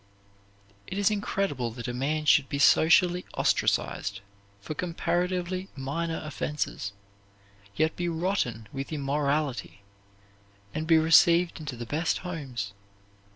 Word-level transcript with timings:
It 0.87 0.97
is 0.97 1.11
incredible 1.11 1.69
that 1.73 1.87
a 1.87 1.93
man 1.93 2.25
should 2.25 2.49
be 2.49 2.57
socially 2.57 3.23
ostracized 3.35 4.21
for 4.59 4.73
comparatively 4.73 5.69
minor 5.75 6.19
offenses, 6.23 6.93
yet 7.75 7.95
be 7.95 8.09
rotten 8.09 8.67
with 8.73 8.91
immorality 8.91 9.83
and 10.73 10.87
be 10.87 10.97
received 10.97 11.59
into 11.59 11.75
the 11.75 11.85
best 11.85 12.17
homes. 12.25 12.73